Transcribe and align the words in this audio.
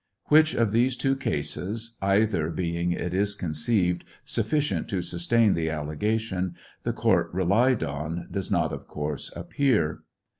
Which 0.29 0.55
of 0.55 0.71
these 0.71 0.95
two 0.95 1.15
cases 1.15 1.95
(either 2.01 2.49
being, 2.49 2.91
it 2.91 3.13
is 3.13 3.35
conceived, 3.35 4.03
sufficient 4.25 4.89
to 4.89 5.03
sustain 5.03 5.53
the 5.53 5.69
allegation) 5.69 6.55
the 6.81 6.91
court 6.91 7.29
relied 7.31 7.83
on, 7.83 8.27
does 8.31 8.49
not, 8.49 8.73
of 8.73 8.87
course, 8.87 9.31
appear. 9.35 9.99